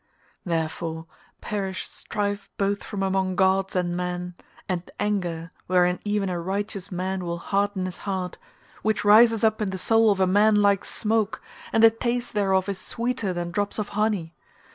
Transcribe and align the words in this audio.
Therefore, 0.45 1.05
perish 1.41 1.87
strife 1.87 2.49
both 2.57 2.83
from 2.83 3.03
among 3.03 3.35
gods 3.35 3.75
and 3.75 3.95
men, 3.95 4.33
and 4.67 4.89
anger, 4.99 5.51
wherein 5.67 5.99
even 6.03 6.27
a 6.27 6.39
righteous 6.41 6.91
man 6.91 7.23
will 7.23 7.37
harden 7.37 7.85
his 7.85 7.99
heart—which 7.99 9.05
rises 9.05 9.43
up 9.43 9.61
in 9.61 9.69
the 9.69 9.77
soul 9.77 10.09
of 10.09 10.19
a 10.19 10.25
man 10.25 10.55
like 10.55 10.85
smoke, 10.85 11.39
and 11.71 11.83
the 11.83 11.91
taste 11.91 12.33
thereof 12.33 12.67
is 12.67 12.79
sweeter 12.79 13.31
than 13.31 13.51
drops 13.51 13.77
of 13.77 13.89
honey. 13.89 14.33